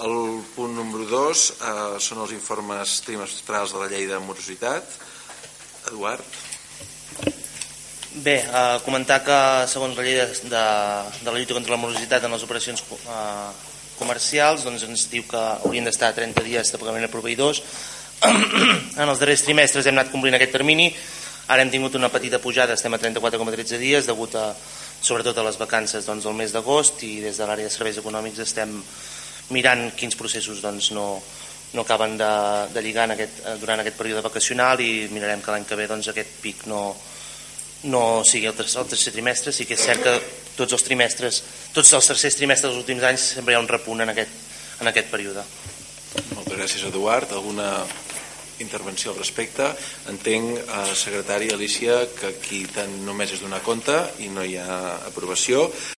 [0.00, 4.94] El punt número 2 eh, són els informes trimestrals de la llei de morositat.
[5.90, 6.24] Eduard.
[8.24, 9.36] Bé, eh, comentar que
[9.68, 10.64] segons la llei de, de,
[11.20, 13.50] de la lluita contra la morositat en les operacions eh,
[14.00, 17.60] comercials doncs ens diu que haurien d'estar 30 dies de pagament a proveïdors.
[18.30, 20.88] en els darrers trimestres hem anat complint aquest termini,
[21.52, 24.48] ara hem tingut una petita pujada, estem a 34,13 dies degut a,
[25.04, 28.40] sobretot a les vacances doncs, del mes d'agost i des de l'àrea de serveis econòmics
[28.48, 28.78] estem
[29.54, 31.06] mirant quins processos doncs, no,
[31.72, 32.32] no acaben de,
[32.74, 35.88] de lligar en aquest, eh, durant aquest període vacacional i mirarem que l'any que ve
[35.90, 36.82] doncs, aquest pic no,
[37.90, 40.16] no sigui el tercer, el tercer trimestre, sí que és cert que
[40.58, 41.42] tots els trimestres,
[41.74, 44.38] tots els tercers trimestres dels últims anys sempre hi ha un repunt en aquest,
[44.80, 45.44] en aquest període.
[46.34, 47.30] Moltes gràcies, Eduard.
[47.32, 47.70] Alguna
[48.60, 49.70] intervenció al respecte?
[50.10, 55.06] Entenc, eh, secretari Alicia, que aquí tant només és donar compte i no hi ha
[55.08, 55.70] aprovació.